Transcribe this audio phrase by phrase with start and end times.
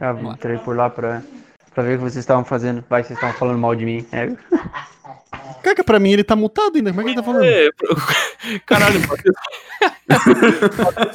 [0.00, 1.22] Tá, entrei por lá pra,
[1.74, 2.82] pra ver o que vocês estavam fazendo.
[2.88, 4.06] Vai, vocês estavam falando mal de mim.
[4.10, 4.28] É.
[5.62, 6.90] Caca, pra mim ele tá mutado ainda.
[6.90, 7.44] Como é que ele tá falando?
[7.44, 7.68] É,
[8.64, 9.36] caralho, Matheus.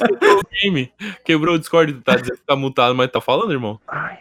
[0.08, 0.92] quebrou o game.
[1.24, 3.80] Quebrou o Discord, tá dizendo que tá mutado, mas tá falando, irmão?
[3.88, 4.20] Ai.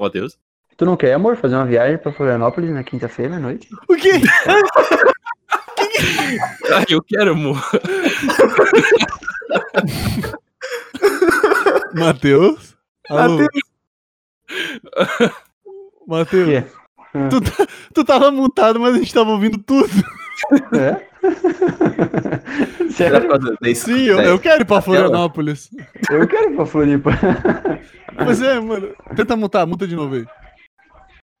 [0.00, 0.38] Matheus?
[0.78, 3.68] Tu não quer, amor, fazer uma viagem pra Florianópolis na quinta-feira à noite?
[3.86, 4.22] O quê?
[6.72, 7.62] Ah, eu quero, amor.
[11.92, 12.74] Matheus?
[13.10, 13.46] Alô?
[16.06, 16.46] Matheus?
[16.48, 16.64] quê?
[17.30, 19.88] Tu, tá- tu tava mutado, mas a gente tava ouvindo tudo.
[20.76, 21.06] É?
[22.90, 23.30] Sério?
[23.76, 25.70] Sim, eu, eu quero ir pra Florianópolis.
[26.10, 27.10] Eu quero ir pra Floripa.
[28.16, 28.94] Mas é, mano.
[29.16, 30.26] Tenta mutar, muta de novo aí.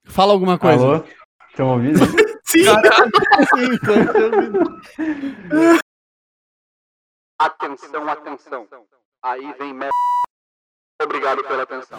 [0.06, 0.82] Fala alguma coisa.
[0.82, 1.04] Alô?
[1.50, 1.98] Estão ouvindo?
[2.46, 3.92] Sim, Sim, tô
[4.24, 4.80] ouvindo.
[7.40, 8.66] Atenção, atenção.
[9.24, 9.90] Aí vem merda.
[11.02, 11.98] Obrigado pela atenção.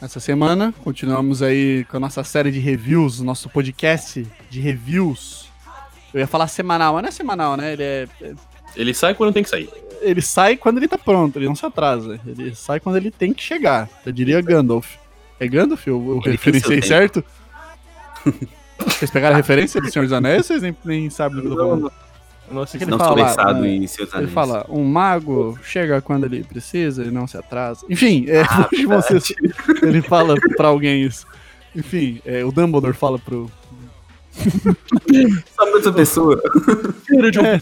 [0.00, 0.74] essa semana.
[0.84, 5.46] Continuamos aí com a nossa série de reviews, nosso podcast de reviews.
[6.12, 7.72] Eu ia falar semanal, mas não é semanal, né?
[7.72, 8.08] Ele é,
[8.74, 9.68] Ele sai quando tem que sair.
[10.00, 12.20] ele sai quando ele tá pronto, ele não se atrasa.
[12.26, 13.88] Ele sai quando ele tem que chegar.
[14.04, 14.94] Eu diria Gandalf.
[15.38, 15.86] É Gandalf?
[15.86, 17.24] Eu, eu referenciei certo?
[18.78, 21.48] Vocês pegaram a referência do Senhor dos Anéis ou vocês nem, nem sabem do que
[21.48, 21.92] eu tô falando?
[22.50, 23.68] Nossa, Ele Não fala sou né?
[23.68, 24.32] em seus Ele anéis.
[24.32, 27.84] fala, um mago chega quando ele precisa e não se atrasa.
[27.90, 29.32] Enfim, é, Ah, hoje vocês,
[29.82, 31.26] ele fala pra alguém isso.
[31.74, 33.50] Enfim, é, o Dumbledore fala pro...
[35.54, 36.40] Só pra outra pessoa.
[37.44, 37.60] É,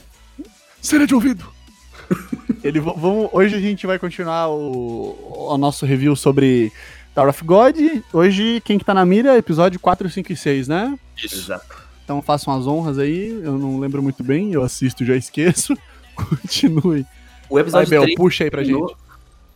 [0.81, 1.44] cera de ouvido.
[2.62, 6.72] Ele, vamos, hoje a gente vai continuar o, o nosso review sobre
[7.14, 7.76] Tower of God.
[8.12, 9.36] Hoje, quem que tá na mira?
[9.36, 10.98] Episódio 4, 5 e 6, né?
[11.16, 11.36] Isso.
[11.36, 11.84] Exato.
[12.04, 13.28] Então façam as honras aí.
[13.42, 15.75] Eu não lembro muito bem, eu assisto e já esqueço.
[16.15, 17.06] Continue.
[17.48, 18.98] O Vai, episódio Bel, 3 puxa aí pra terminou- gente.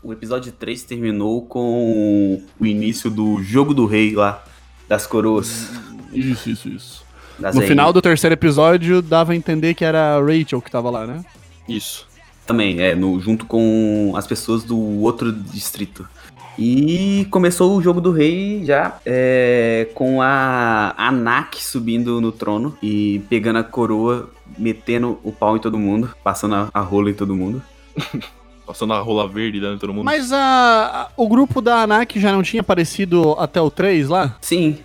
[0.03, 4.44] O episódio 3 terminou com o início do jogo do rei lá,
[4.88, 5.69] das coroas.
[6.12, 7.04] Isso, isso, isso.
[7.38, 7.69] Das No rainhas.
[7.69, 11.25] final do terceiro episódio, dava a entender que era a Rachel que tava lá, né?
[11.69, 12.06] Isso.
[12.47, 16.09] Também, é, no, junto com as pessoas do outro distrito.
[16.58, 23.20] E começou o jogo do rei já é, com a Anak subindo no trono e
[23.30, 27.34] pegando a coroa, metendo o pau em todo mundo, passando a, a rola em todo
[27.36, 27.62] mundo.
[28.66, 30.04] Passando a rola verde dando em todo mundo.
[30.04, 34.36] Mas a, a- o grupo da Anak já não tinha aparecido até o 3 lá?
[34.42, 34.76] Sim,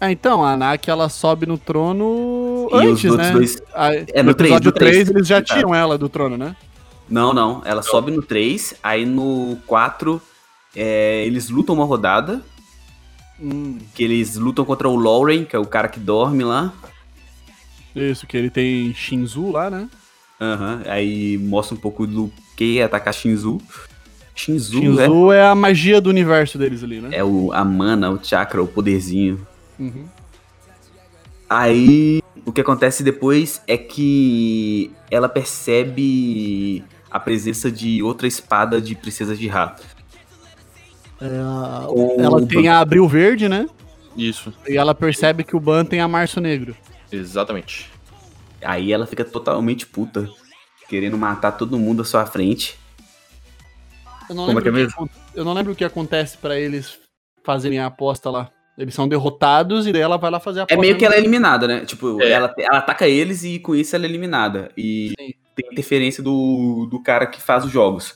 [0.00, 3.32] Ah, então, a Anak ela sobe no trono E antes, né?
[3.32, 4.92] dois- A- É, no, no três, episódio no três.
[4.98, 5.52] 3 eles já Tá.
[5.52, 6.54] tiram ela do trono, né?
[7.10, 7.60] Não, não.
[7.64, 10.22] Ela sobe no 3, aí no 4
[10.74, 12.42] é, eles lutam uma rodada,
[13.42, 16.72] Hum, que eles lutam contra o Lauren, que é o cara que dorme lá.
[17.94, 19.88] isso, que ele tem Shinzu lá, né?
[20.40, 23.60] Aham, aí mostra um pouco do que é atacar Shinzu.
[24.34, 24.78] Shinzu?
[24.78, 27.08] Shinzu é a magia do universo deles ali, né?
[27.12, 29.44] É o, a mana, o chakra, o poderzinho.
[29.78, 30.04] Uhum.
[31.50, 38.94] Aí o que acontece depois é que ela percebe a presença de outra espada de
[38.94, 39.82] princesa de rato.
[41.88, 43.68] Com Ela o tem a Abril Verde, né?
[44.16, 44.52] Isso.
[44.68, 46.76] E ela percebe que o Ban tem a Março Negro.
[47.10, 47.90] Exatamente.
[48.62, 50.28] Aí ela fica totalmente puta,
[50.88, 52.78] querendo matar todo mundo à sua frente.
[54.28, 55.84] Eu não Como é lembro, que é o que acon- eu não lembro o que
[55.84, 56.98] acontece pra eles
[57.44, 58.50] fazerem a aposta lá.
[58.78, 60.80] Eles são derrotados e daí ela vai lá fazer a É aposta.
[60.80, 61.26] meio que ela é mesmo.
[61.28, 61.84] eliminada, né?
[61.84, 62.30] Tipo, É.
[62.30, 64.70] ela, ela ataca eles e com isso ela é eliminada.
[64.76, 65.34] E Sim.
[65.56, 68.14] tem interferência do, do cara que faz os jogos.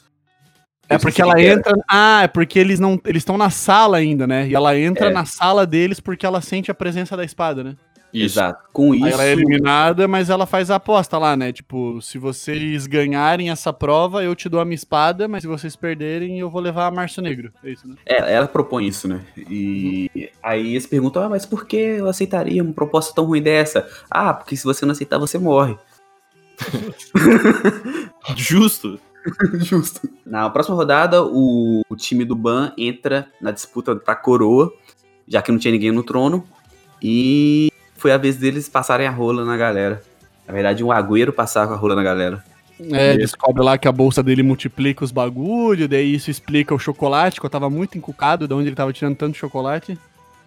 [0.88, 1.74] É porque ela entra.
[1.88, 3.00] Ah, é porque eles não.
[3.04, 4.46] Eles estão na sala ainda, né?
[4.48, 5.12] E ela entra É.
[5.12, 7.76] na sala deles porque ela sente a presença da espada, né?
[8.14, 8.38] Isso.
[8.38, 8.62] Exato.
[8.72, 9.04] Com isso.
[9.04, 11.52] Aí ela é eliminada, mas ela faz a aposta lá, né?
[11.52, 15.76] Tipo, se vocês ganharem essa prova, eu te dou a minha espada, mas se vocês
[15.76, 17.52] perderem, eu vou levar a Março Negro.
[17.62, 17.96] É isso, né?
[18.06, 19.20] É, ela propõe isso, né?
[19.36, 23.86] E aí eles perguntam, ah, mas por que eu aceitaria uma proposta tão ruim dessa?
[24.10, 25.76] Ah, porque se você não aceitar, você morre.
[28.36, 28.98] Justo.
[29.60, 30.08] Justo.
[30.24, 34.72] Na próxima rodada, o, o time do Ban entra na disputa pra coroa,
[35.26, 36.44] já que não tinha ninguém no trono.
[37.02, 40.02] E foi a vez deles passarem a rola na galera.
[40.46, 42.44] Na verdade, um agüero passar com a rola na galera.
[42.92, 47.40] É, descobre lá que a bolsa dele multiplica os bagulho, daí isso explica o chocolate,
[47.40, 49.98] que eu tava muito encucado de onde ele tava tirando tanto chocolate.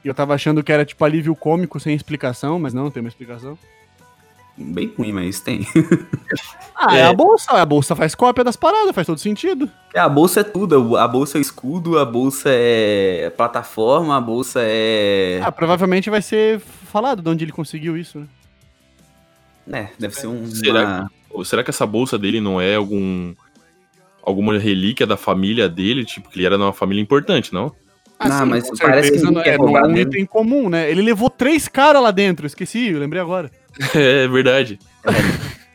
[0.04, 3.10] E eu tava achando que era tipo alívio cômico sem explicação, mas não, tem uma
[3.10, 3.58] explicação.
[4.62, 5.66] Bem ruim, mas tem.
[6.76, 9.72] Ah, é, a bolsa, a bolsa faz cópia das paradas, faz todo sentido.
[9.94, 10.98] É, a bolsa é tudo.
[10.98, 15.40] A bolsa é escudo, a bolsa é plataforma, a bolsa é.
[15.42, 18.28] Ah, provavelmente vai ser falado de onde ele conseguiu isso, né?
[19.72, 20.46] É, deve ser um.
[20.48, 23.34] Será Ou será que essa bolsa dele não é algum.
[24.22, 26.04] alguma relíquia da família dele?
[26.04, 27.74] Tipo, que ele era de uma família importante, não?
[28.22, 30.02] Não, mas parece que não é, não é um dele.
[30.02, 30.92] item comum, né?
[30.92, 33.50] Ele levou três caras lá dentro, esqueci, eu lembrei agora.
[33.96, 34.80] É verdade.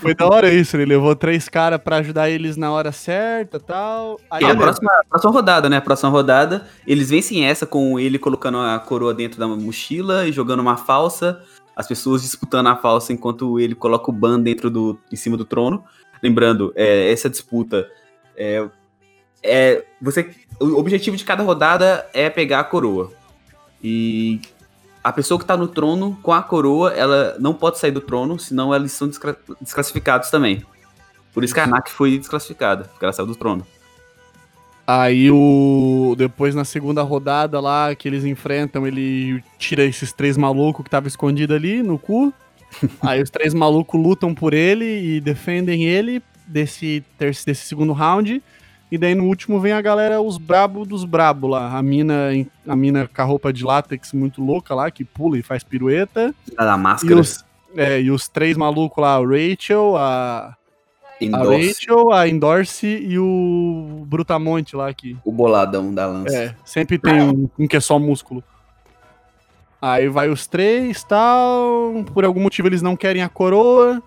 [0.00, 3.60] Foi da hora isso, ele levou três caras pra ajudar eles na hora certa e
[3.60, 4.18] tal.
[4.30, 5.76] Aí E a próxima, próxima rodada, né?
[5.76, 10.32] A próxima rodada, eles vencem essa com ele colocando a coroa dentro da mochila e
[10.32, 11.42] jogando uma falsa.
[11.76, 15.44] As pessoas disputando a falsa enquanto ele coloca o ban dentro do, em cima do
[15.44, 15.84] trono.
[16.22, 17.88] Lembrando, é, essa disputa
[18.36, 18.66] é,
[19.42, 23.12] é você, o objetivo de cada rodada é pegar a coroa.
[23.84, 24.40] E
[25.08, 28.38] a pessoa que tá no trono com a coroa, ela não pode sair do trono,
[28.38, 29.08] senão eles são
[29.60, 30.62] desclassificados também.
[31.32, 33.66] Por isso que a Anak foi desclassificada, porque ela saiu do trono.
[34.86, 36.14] Aí o.
[36.16, 41.08] Depois na segunda rodada lá que eles enfrentam, ele tira esses três malucos que tava
[41.08, 42.32] escondido ali no cu.
[43.00, 48.42] Aí os três malucos lutam por ele e defendem ele desse, desse segundo round.
[48.90, 51.76] E daí no último vem a galera, os brabo dos brabo lá.
[51.76, 52.30] A mina,
[52.66, 56.34] a mina com a roupa de látex muito louca lá, que pula e faz pirueta.
[56.56, 57.20] A da E máscara.
[57.20, 57.44] os,
[57.76, 60.56] é, e os três malucos lá, o Rachel, a,
[61.20, 65.16] a Endorse, Rachel, a Endorse e o Brutamonte lá que.
[65.22, 66.34] o boladão da lança.
[66.34, 68.42] É, sempre tem um, um que é só músculo.
[69.80, 72.04] Aí vai os três tal.
[72.12, 74.02] Por algum motivo eles não querem a coroa.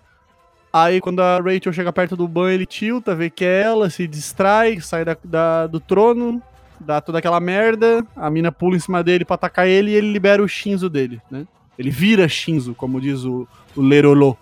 [0.73, 4.07] Aí quando a Rachel chega perto do Ban, ele tilta, vê que é ela, se
[4.07, 6.41] distrai, sai da, da- do trono,
[6.79, 8.05] dá toda aquela merda.
[8.15, 11.21] A mina pula em cima dele pra atacar ele e ele libera o Shinzo dele,
[11.29, 11.45] né?
[11.77, 14.37] Ele vira Shinzo, como diz o, o Lerolô.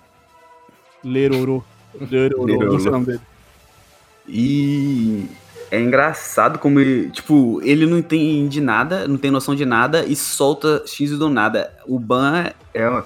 [1.03, 1.63] Lerorô.
[1.99, 3.21] Lerorô, não sei o nome dele.
[4.27, 5.25] E
[5.71, 10.15] é engraçado como ele, tipo, ele não entende nada, não tem noção de nada e
[10.15, 11.73] solta X do nada.
[11.87, 13.03] O Ban é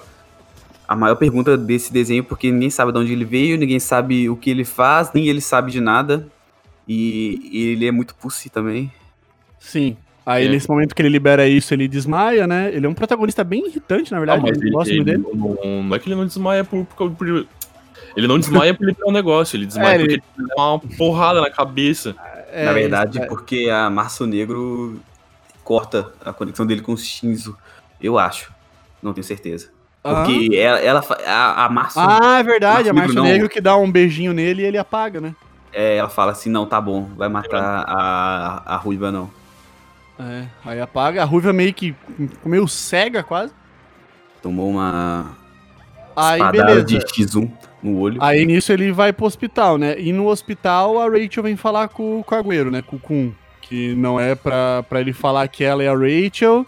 [0.86, 4.36] a maior pergunta desse desenho porque ninguém sabe de onde ele veio, ninguém sabe o
[4.36, 6.26] que ele faz, nem ele sabe de nada.
[6.86, 8.92] E, e ele é muito pussy também.
[9.58, 9.96] Sim.
[10.26, 10.48] Aí É.
[10.50, 12.70] nesse momento que ele libera isso, ele desmaia, né?
[12.74, 14.42] Ele é um protagonista bem irritante, na verdade.
[14.72, 15.24] mas eu ele, dele.
[15.34, 17.46] não, não é que ele não desmaia por, por, por-
[18.16, 20.62] Ele não desmaia por ele ter um negócio, ele desmaia É, porque ele- ele dá
[20.62, 22.14] uma porrada na cabeça.
[22.52, 23.28] É, Na verdade, isso, é.
[23.28, 25.00] porque a Março Negro
[25.64, 27.56] corta a conexão dele com o Shinzo.
[28.00, 28.52] Eu acho.
[29.02, 29.70] Não tenho certeza.
[30.04, 32.92] Porque ela, ela a, a Março Ah, é verdade.
[32.92, 33.24] Março A Negro Março não.
[33.24, 35.34] Negro que dá um beijinho nele e ele apaga, né?
[35.72, 39.28] é, ela fala assim, não, tá bom, vai matar a, a Ruiva não.
[40.20, 41.22] É, aí apaga.
[41.22, 41.94] A Ruiva meio que
[42.44, 43.52] meio cega quase.
[44.40, 45.36] Tomou uma
[46.14, 46.84] Aí beleza.
[46.84, 47.50] de X1
[47.82, 48.22] no olho.
[48.22, 49.98] Aí nisso ele vai pro hospital, né?
[49.98, 52.82] E no hospital a Rachel vem falar com o Cargueiro, né?
[52.82, 53.32] Com o Kun.
[53.60, 56.64] Que não é pra, pra ele falar que ela é a Rachel,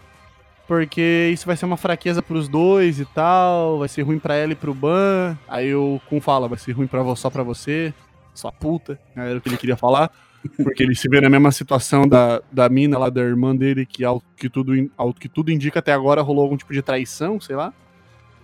[0.67, 3.79] porque isso vai ser uma fraqueza pros dois e tal.
[3.79, 5.37] Vai ser ruim pra ela e pro Ban.
[5.49, 7.93] Aí o Kun fala, vai ser ruim pra, vo- só pra você,
[8.35, 8.99] sua puta.
[9.15, 10.11] Era o que ele queria falar.
[10.63, 14.05] Porque ele se vê na mesma situação da, da mina lá, da irmã dele, que
[14.05, 17.57] ao que, tudo, ao que tudo indica até agora rolou algum tipo de traição, sei
[17.57, 17.73] lá.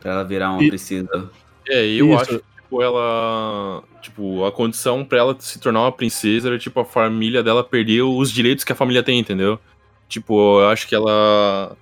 [0.00, 1.30] Pra ela virar uma E- princesa.
[1.68, 2.20] É, eu Isso.
[2.20, 3.82] acho que tipo, ela.
[4.00, 8.02] Tipo, a condição pra ela se tornar uma princesa era tipo a família dela perder
[8.02, 9.60] os direitos que a família tem, entendeu?
[10.08, 11.76] Tipo, eu acho que ela.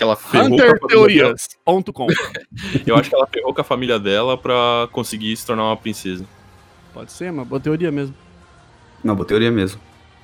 [0.00, 0.46] Que ela ferrou.
[0.52, 2.06] HunterTeorias.com
[2.86, 6.24] Eu acho que ela ferrou com a família dela pra conseguir se tornar uma princesa.
[6.94, 8.14] Pode ser, uma boa teoria mesmo.
[9.04, 9.78] Não, boa teoria mesmo.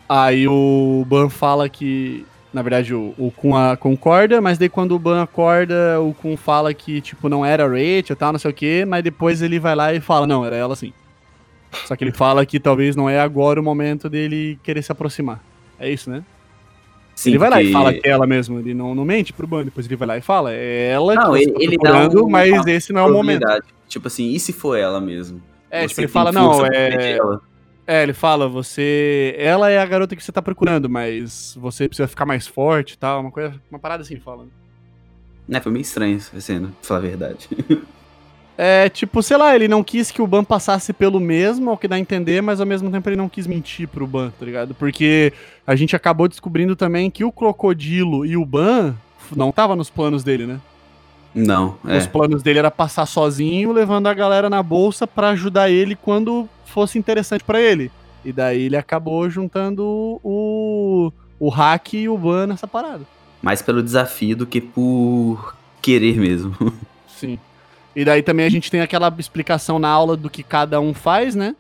[0.09, 2.25] Aí o Ban fala que.
[2.55, 6.39] Na verdade, o, o Kun a- concorda, mas daí quando o Ban acorda, o Kun
[6.39, 9.43] fala que, tipo, não era a Rachel e tal, não sei o quê, mas depois
[9.43, 10.91] ele vai lá e fala, não, era ela sim.
[11.85, 15.39] Só que ele fala que talvez não é agora o momento dele querer se aproximar.
[15.79, 16.25] É isso, né?
[17.17, 19.33] Sim, ele vai lá e porque- fala que é ela mesmo, ele não, não mente
[19.33, 21.77] pro Ban, depois ele vai lá e fala, é ela Não, que ele- tá ele
[21.79, 23.45] dá procurando, um- mas esse não é o momento.
[23.89, 25.43] Tipo assim, e se for ela mesmo?
[25.71, 27.19] É, Você tipo, ele fala, não, é...
[27.89, 29.35] É, ele fala, você.
[29.39, 32.99] Ela é a garota que você tá procurando, mas você precisa ficar mais forte e
[32.99, 33.21] tal.
[33.21, 33.55] Uma coisa.
[33.71, 34.45] Uma parada assim, fala.
[35.49, 37.49] Né, foi meio estranho essa cena, pra falar a verdade.
[38.59, 41.87] É, tipo, sei lá, ele não quis que o Ban passasse pelo mesmo, ao que
[41.87, 44.75] dá a entender, mas ao mesmo tempo ele não quis mentir pro Ban, tá ligado?
[44.75, 45.33] Porque
[45.67, 48.95] a gente acabou descobrindo também que o Crocodilo e o Ban
[49.35, 50.59] não tava nos planos dele, né?
[51.35, 52.07] Não, Os é.
[52.07, 56.99] planos dele era passar sozinho, levando a galera na bolsa pra ajudar ele quando fosse
[56.99, 57.91] interessante pra ele.
[58.25, 59.85] E daí ele acabou juntando
[60.25, 63.03] o, o hack e o ban nessa parada.
[63.43, 66.57] Mais pelo desafio do que por querer mesmo.
[67.07, 67.39] Sim.
[67.97, 71.35] E daí também a gente tem aquela explicação na aula do que cada um faz,
[71.35, 71.57] né?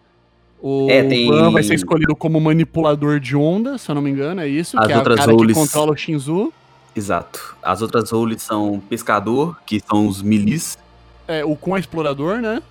[0.61, 4.11] O É, tem- Ban vai ser escolhido como manipulador de onda, se eu não me
[4.11, 4.78] engano, é isso?
[4.78, 6.52] As que é o outras cara que roles- controla o Shinzu.
[6.95, 7.57] Exato.
[7.62, 10.76] As outras roles são pescador, que são os milis.
[11.26, 12.62] É, o Kun é explorador, né?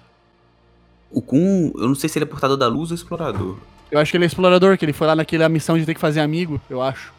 [1.12, 3.58] O Kun, eu não sei se ele é portador da luz ou explorador.
[3.92, 6.00] Eu acho que ele é explorador, que ele foi lá naquela missão de ter que
[6.00, 7.14] fazer amigo, eu acho.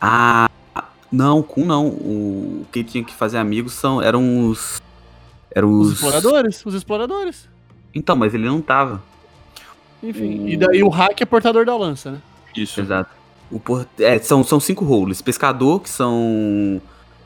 [0.00, 0.48] Ah,
[1.10, 1.86] não, o Kun não.
[1.88, 4.80] O quem tinha que fazer amigos são eram os
[5.54, 7.48] eram Os os, exploradores, os exploradores.
[7.94, 9.02] Então, mas ele não tava.
[10.02, 12.18] Enfim, O- e daí o hack é portador da lança, né?
[12.56, 12.80] Isso.
[12.80, 13.10] Exato.
[13.50, 13.86] O por...
[13.98, 15.20] é, são, são cinco roles.
[15.22, 16.80] Pescador, que são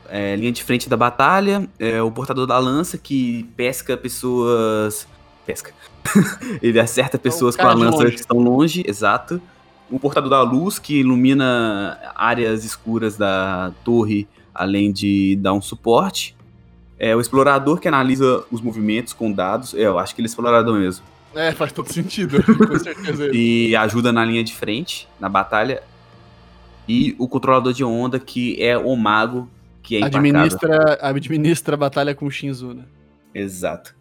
[0.09, 1.67] é, linha de frente da batalha.
[1.79, 5.07] É, o portador da lança, que pesca pessoas.
[5.45, 5.73] Pesca.
[6.61, 8.11] Ele acerta pessoas com a lança longe.
[8.11, 9.41] que estão longe, exato.
[9.89, 16.35] O portador da luz, que ilumina áreas escuras da torre, além de dar um suporte.
[16.99, 19.73] É o explorador que analisa os movimentos com dados.
[19.73, 21.05] É, eu acho que ele é explorador mesmo.
[21.35, 23.29] É, faz todo sentido, com certeza.
[23.33, 25.83] E ajuda na linha de frente, na batalha.
[26.87, 29.49] E o controlador de onda, que é o mago,
[29.83, 32.83] que é administra, administra a batalha com o Shinzu, né?
[33.33, 33.95] Exato.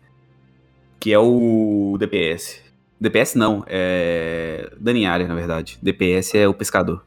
[0.98, 2.62] Que é o DPS.
[2.98, 5.78] DPS não, é Daniária, na verdade.
[5.82, 7.04] DPS é o pescador.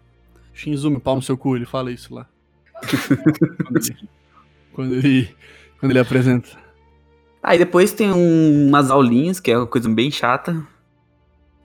[0.54, 2.28] Shinzu, meu pau no seu cu, ele fala isso lá.
[3.66, 4.10] quando, ele,
[4.74, 5.36] quando, ele,
[5.80, 6.50] quando ele apresenta.
[7.42, 10.62] Aí depois tem um- umas aulinhas, que é uma coisa bem chata.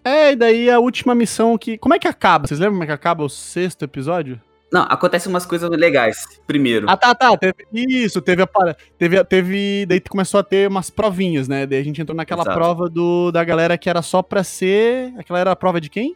[0.05, 1.79] É, e daí a última missão que.
[1.79, 2.47] Como é que acaba?
[2.47, 4.41] Vocês lembram como é que acaba o sexto episódio?
[4.73, 6.27] Não, acontecem umas coisas legais.
[6.47, 7.37] Primeiro, Ah, tá, tá.
[7.37, 8.77] Teve, isso, teve a para.
[8.99, 9.87] Teve, teve.
[9.87, 11.65] Daí começou a ter umas provinhas, né?
[11.67, 12.57] Daí a gente entrou naquela Exato.
[12.57, 15.15] prova do, da galera que era só pra ser.
[15.17, 16.15] Aquela era a prova de quem?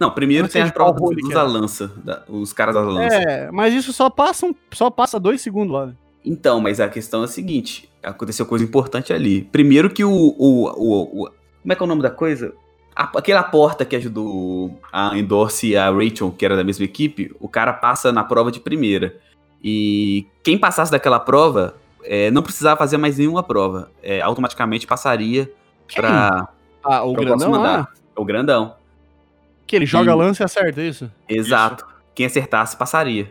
[0.00, 3.14] não, primeiro não tem a prova dos da lança, da- os caras da lança.
[3.16, 5.86] É, mas isso só passa, um, só passa dois segundos lá.
[5.86, 5.92] né?
[6.24, 9.42] Então, mas a questão é a seguinte: aconteceu coisa importante ali.
[9.42, 10.10] Primeiro que o.
[10.10, 11.30] o, o, o-
[11.62, 12.54] como é que é o nome da coisa?
[12.96, 17.34] A- aquela porta que ajudou a Endorse e a Rachel, que era da mesma equipe,
[17.40, 19.16] o cara passa na prova de primeira.
[19.62, 23.90] E quem passasse daquela prova é, não precisava fazer mais nenhuma prova.
[24.02, 25.50] É, automaticamente passaria
[25.94, 26.48] pra,
[26.82, 27.86] Ah, o pra grandão
[28.16, 28.74] O grandão.
[29.66, 31.10] Que ele joga E- lance e acerta, é isso?
[31.28, 31.86] Exato.
[32.14, 33.30] Quem acertasse passaria.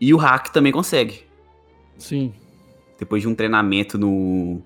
[0.00, 1.24] E o hack também consegue.
[1.98, 2.32] Sim.
[2.98, 4.62] depois de um treinamento no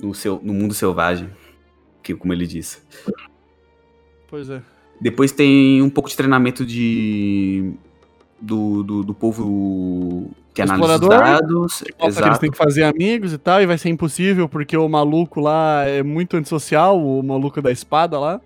[0.00, 1.28] no, seu, no mundo selvagem,
[2.02, 2.78] que como ele disse.
[4.28, 4.62] Pois é.
[5.00, 7.72] Depois tem um pouco de treinamento de
[8.40, 12.40] do, do, do povo que analisa os dados, que eles exato.
[12.40, 16.02] têm que fazer amigos e tal, e vai ser impossível porque o maluco lá é
[16.02, 18.40] muito antissocial, o maluco da espada lá,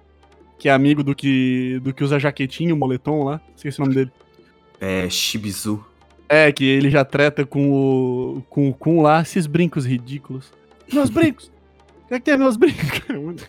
[0.58, 3.94] que é amigo do que do que usa jaquetinho, o moletom lá, esqueci o nome
[3.94, 4.12] dele.
[4.80, 5.84] É Shibizu.
[6.34, 10.52] É, que ele já treta com o com o Kun lá, esses brincos ridículos.
[10.92, 11.50] Meus brincos!
[12.04, 12.84] O que é que tem meus brincos?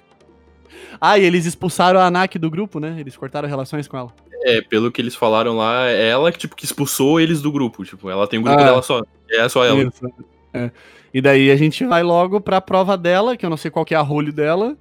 [1.01, 2.96] ah, e eles expulsaram a Anak do grupo, né?
[2.98, 4.13] Eles cortaram relações com ela.
[4.44, 7.84] É, pelo que eles falaram lá, é ela que, tipo, que expulsou eles do grupo.
[7.84, 8.63] Tipo, ela tem o grupo Ah.
[8.63, 9.04] dela só.
[9.30, 9.84] É só ela.
[9.84, 10.10] Isso.
[10.54, 10.72] É.
[11.13, 13.94] E daí a gente vai logo pra prova dela, que eu não sei qual que
[13.94, 14.77] é a role dela.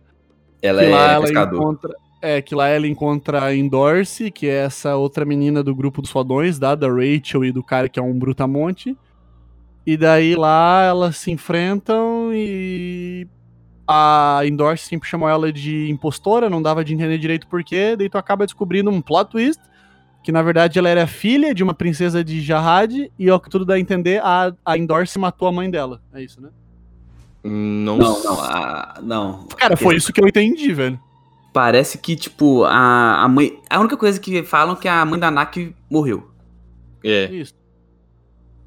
[0.63, 1.57] Ela é ela pescador.
[1.61, 1.97] encontra.
[2.27, 6.11] É, que lá ela encontra a Endorse, que é essa outra menina do grupo dos
[6.11, 8.97] fodões, da, da Rachel e do cara que é um brutamonte.
[9.87, 13.29] E daí lá elas se enfrentam e
[13.87, 18.17] a Endorse sempre chamou ela de impostora, não dava de entender direito porquê, daí tu
[18.17, 19.61] acaba descobrindo um plot twist,
[20.23, 23.67] que na verdade ela era filha de uma princesa de Jarrad, e ao que tudo
[23.67, 26.01] dá a entender, a, a Endorse matou a mãe dela.
[26.15, 26.49] É isso, né?
[27.43, 29.47] Não, Não, não, a, não.
[29.59, 30.99] Cara, foi isso que eu entendi, velho.
[31.55, 33.59] Parece que, tipo, a, a mãe.
[33.71, 36.29] A única coisa que falam é que a mãe da Nak morreu.
[37.03, 37.27] É.
[37.27, 37.55] Isso.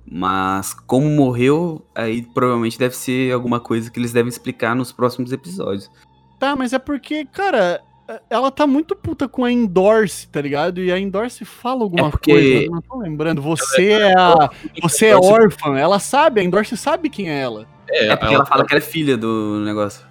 [0.10, 5.34] Mas como morreu, aí provavelmente deve ser alguma coisa que eles devem explicar nos próximos
[5.34, 5.92] episódios.
[6.40, 7.82] Tá, mas é porque, cara,
[8.30, 10.80] ela tá muito puta com a Endorse, tá ligado?
[10.82, 13.42] E a Endorse fala alguma É porque- coisa, eu não tô lembrando.
[13.42, 14.50] Você é a.
[14.82, 17.68] Você é órfã, ela sabe, a Endorse sabe quem é ela.
[17.90, 20.07] É, É porque ela fala que ela é filha do negócio.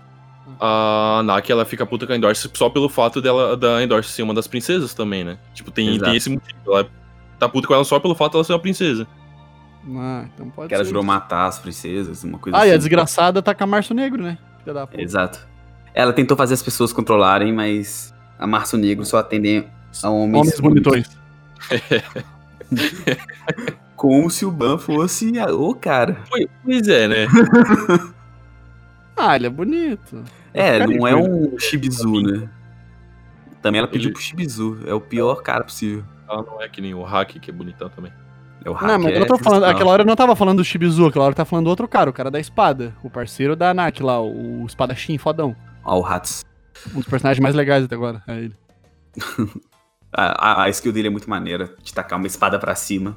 [0.61, 4.23] A Naki, ela fica puta com a Endorse só pelo fato dela, da Endorse ser
[4.23, 5.39] uma das princesas também, né?
[5.55, 6.59] Tipo, tem, tem esse motivo.
[6.67, 6.89] Ela
[7.39, 9.07] tá puta com ela só pelo fato dela ser uma princesa.
[9.89, 12.71] Ah, então pode Que ela jurou matar as princesas, uma coisa Ah, assim.
[12.71, 14.39] e a desgraçada tá com a Março Negro, né?
[14.61, 15.01] Filha da puta.
[15.01, 15.47] Exato.
[15.95, 19.65] Ela tentou fazer as pessoas controlarem, mas a Março Negro só atende
[20.03, 21.19] a homens, Homens bonitões.
[23.97, 26.19] Como se o Ban fosse o cara.
[26.65, 27.27] Pois é, né?
[29.17, 30.23] Ah, ele é bonito.
[30.53, 32.49] É, Cara, não é ele- um Shibizu, né?
[33.63, 34.81] Também ela pediu Ele- pro Shibizu.
[34.87, 36.05] É o pior cara possível.
[36.29, 38.13] Ela não é que nem o Hack, que é bonitão também.
[38.65, 39.65] É o Não, hack, mas eu é não tô falando.
[39.65, 41.87] Aquela hora eu não tava falando do Shibizu, aquela hora eu tava falando do outro
[41.89, 42.95] cara, o cara da espada.
[43.03, 45.55] O parceiro da Nak lá, o espadachim fodão.
[45.85, 46.45] Ó, o Hats.
[46.95, 48.23] Um dos personagens mais legais até agora.
[48.27, 48.55] É ele.
[50.19, 53.17] A, a- a skill dele é muito maneira, de tacar uma espada pra cima.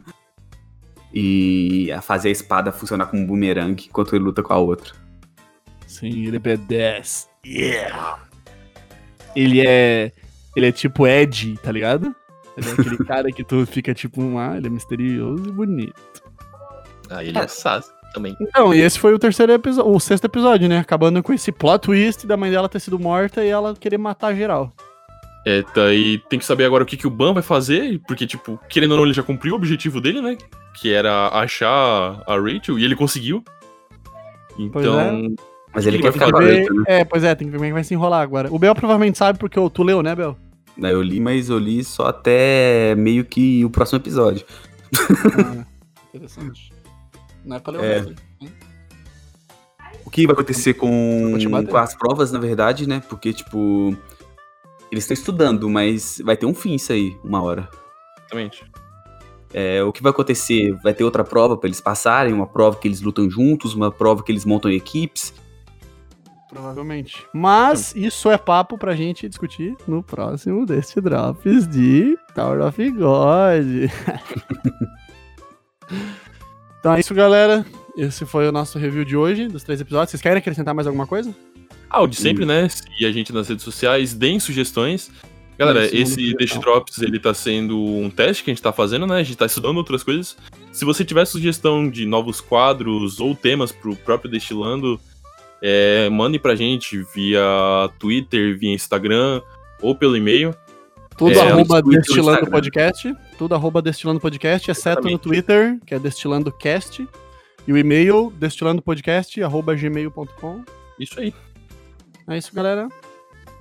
[1.14, 4.94] E a fazer a espada funcionar como um boomerang enquanto ele luta com a outra.
[5.90, 7.28] Sim, ele é B10.
[7.46, 8.20] Yeah!
[9.36, 10.12] Ele é.
[10.56, 12.16] Ele é tipo Ed, tá ligado?
[12.56, 15.94] Ele é aquele cara que tu fica tipo, ah, ele é misterioso e bonito.
[17.10, 17.46] Ah, ele é, É.
[17.46, 18.36] o Sas também.
[18.40, 20.78] Então, e esse foi o terceiro episódio, o sexto episódio, né?
[20.78, 24.36] Acabando com esse plot twist da mãe dela ter sido morta e ela querer matar
[24.36, 24.72] geral.
[25.46, 28.28] É, tá, e tem que saber agora o que, que o Ban vai fazer, porque,
[28.28, 30.38] tipo, querendo ou não, ele já cumpriu o objetivo dele, né?
[30.76, 33.44] Que era achar a Rachel, e ele conseguiu.
[34.72, 35.34] Pois Então,
[35.74, 36.84] Mas ele Ele quer vai ficar com Ver- né?
[36.88, 38.52] É, pois é, tem que ver como é que vai se enrolar agora.
[38.52, 40.36] O Bel provavelmente sabe porque tu leu, né, Bel?
[40.78, 44.46] Daí eu li, mas eu li só até meio que o próximo episódio.
[45.38, 45.66] Ah,
[46.14, 46.72] interessante.
[47.46, 47.94] Não é pra ler o É.
[48.00, 48.16] resto.
[50.06, 51.38] O que vai acontecer com,
[51.70, 53.02] com as provas, na verdade, né?
[53.08, 53.96] Porque, tipo.
[54.92, 57.70] Eles estão estudando, mas vai ter um fim isso aí, uma hora.
[58.22, 58.64] exatamente.
[59.54, 60.76] É, o que vai acontecer?
[60.84, 64.24] Vai ter outra prova pra eles passarem, uma prova que eles lutam juntos, uma prova
[64.24, 65.32] que eles montam equipes.
[66.50, 67.26] Provavelmente.
[67.32, 73.92] Mas isso é papo pra gente discutir no próximo deste Drops de Tower of God.
[76.80, 77.64] então é isso, galera.
[77.96, 80.10] Esse foi o nosso review de hoje, dos três episódios.
[80.12, 81.36] Vocês querem acrescentar mais alguma coisa?
[81.88, 82.68] Ah, o de sempre, né?
[82.68, 85.12] Seguir a gente nas redes sociais, deem sugestões.
[85.58, 86.58] Galera, esse Dash.
[86.58, 89.18] Drops, ele tá sendo um teste que a gente tá fazendo, né?
[89.18, 90.38] A gente tá estudando outras coisas.
[90.72, 95.00] Se você tiver sugestão de novos quadros ou temas pro próprio Destilando,
[95.62, 97.42] é, mandem pra gente via
[98.00, 99.42] Twitter, via Instagram
[99.82, 100.56] ou pelo e-mail.
[101.18, 102.50] Tudo É, arroba Twitter Destilando.
[102.50, 103.16] Podcast.
[103.38, 105.18] Tudo arroba Destilando Podcast, exceto no.
[105.20, 107.08] Twitter, que é Destilando Cast.
[107.68, 110.64] E o e-mail, destilandopodcast, arroba gmail.com.
[110.98, 111.34] Isso aí.
[112.28, 112.88] É isso, galera.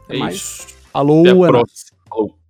[0.05, 0.37] Até É mais.
[0.37, 0.66] isso.
[0.94, 2.48] Alô, Até